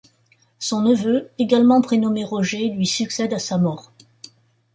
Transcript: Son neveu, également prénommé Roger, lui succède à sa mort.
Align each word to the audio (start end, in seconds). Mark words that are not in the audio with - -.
Son 0.57 0.81
neveu, 0.81 1.29
également 1.37 1.79
prénommé 1.79 2.25
Roger, 2.25 2.69
lui 2.69 2.87
succède 2.87 3.33
à 3.33 3.37
sa 3.37 3.59
mort. 3.59 3.91